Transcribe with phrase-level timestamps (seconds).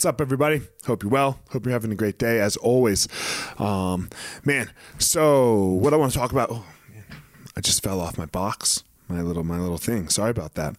[0.00, 0.62] What's up, everybody?
[0.86, 1.40] Hope you're well.
[1.50, 3.06] Hope you're having a great day, as always.
[3.58, 4.08] Um,
[4.46, 6.48] man, so what I want to talk about.
[6.50, 7.04] Oh, man,
[7.54, 10.08] I just fell off my box, my little my little thing.
[10.08, 10.74] Sorry about that.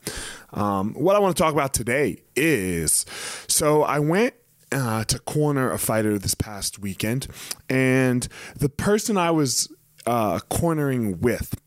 [0.53, 3.05] Um, what I want to talk about today is
[3.47, 4.33] so I went
[4.71, 7.27] uh, to corner a fighter this past weekend,
[7.69, 9.71] and the person I was
[10.07, 11.61] uh, cornering with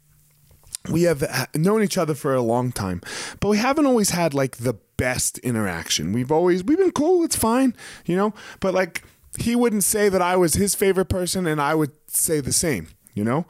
[0.89, 3.01] we have known each other for a long time,
[3.41, 6.13] but we haven't always had like the best interaction.
[6.13, 9.03] We've always we've been cool, it's fine, you know, but like
[9.39, 12.89] he wouldn't say that I was his favorite person and I would say the same,
[13.15, 13.47] you know?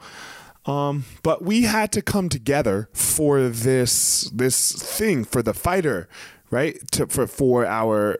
[0.65, 6.09] Um, but we had to come together for this this thing for the fighter,
[6.49, 6.79] right?
[6.93, 8.17] To for for our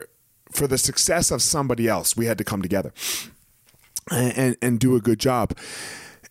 [0.52, 2.16] for the success of somebody else.
[2.16, 2.92] We had to come together
[4.10, 5.56] and, and, and do a good job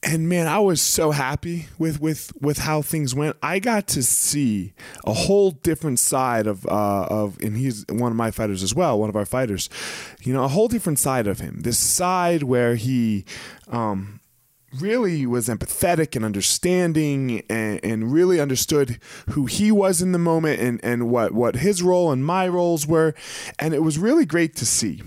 [0.06, 3.36] and man, I was so happy with with with how things went.
[3.42, 4.74] I got to see
[5.04, 9.00] a whole different side of uh, of, and he's one of my fighters as well,
[9.00, 9.68] one of our fighters.
[10.22, 11.62] You know, a whole different side of him.
[11.62, 13.26] This side where he.
[13.68, 14.22] Um,
[14.80, 19.00] really was empathetic and understanding and, and, really understood
[19.30, 22.86] who he was in the moment and, and what, what his role and my roles
[22.86, 23.14] were.
[23.58, 25.02] And it was really great to see.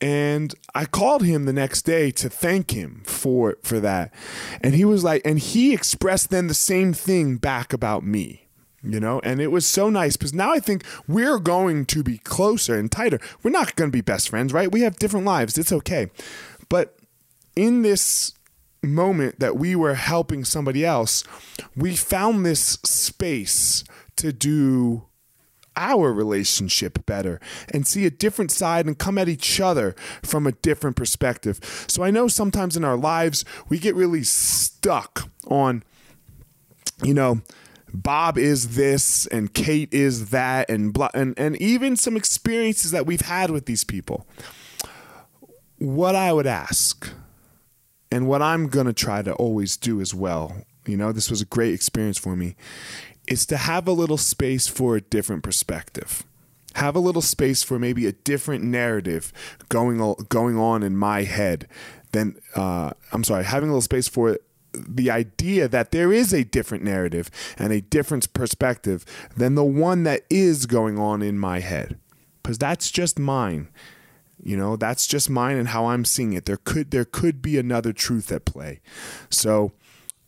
[0.00, 4.14] And I called him the next day to thank him for for that.
[4.60, 8.48] And he was like and he expressed then the same thing back about me.
[8.80, 12.18] You know, and it was so nice because now I think we're going to be
[12.18, 13.18] closer and tighter.
[13.42, 14.70] We're not going to be best friends, right?
[14.70, 15.58] We have different lives.
[15.58, 16.10] It's okay.
[16.68, 16.96] But
[17.56, 18.34] in this
[18.80, 21.24] moment that we were helping somebody else,
[21.74, 23.82] we found this space
[24.14, 25.07] to do
[25.78, 27.40] our relationship better
[27.72, 31.60] and see a different side and come at each other from a different perspective.
[31.86, 35.84] So I know sometimes in our lives we get really stuck on,
[37.02, 37.40] you know,
[37.94, 43.06] Bob is this and Kate is that and blah, and and even some experiences that
[43.06, 44.26] we've had with these people.
[45.78, 47.08] What I would ask
[48.10, 50.64] and what I'm going to try to always do as well.
[50.86, 52.56] You know, this was a great experience for me
[53.28, 56.24] is to have a little space for a different perspective.
[56.74, 59.32] Have a little space for maybe a different narrative
[59.68, 61.68] going going on in my head
[62.12, 64.38] than uh, I'm sorry, having a little space for
[64.72, 69.04] the idea that there is a different narrative and a different perspective
[69.36, 71.98] than the one that is going on in my head.
[72.42, 73.68] Because that's just mine.
[74.40, 76.44] You know that's just mine and how i'm seeing it.
[76.44, 78.80] There could there could be another truth at play.
[79.30, 79.72] So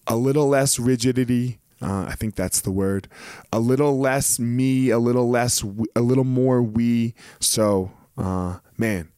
[0.06, 3.08] a little less rigidity uh, I think that's the word.
[3.52, 5.64] A little less me, a little less,
[5.96, 7.14] a little more we.
[7.40, 9.08] So, uh, man,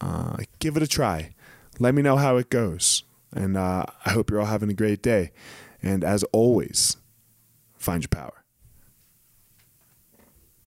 [0.00, 1.34] uh, give it a try.
[1.78, 3.04] Let me know how it goes.
[3.34, 5.32] And uh, I hope you're all having a great day.
[5.82, 6.96] And as always,
[7.76, 8.41] find your power.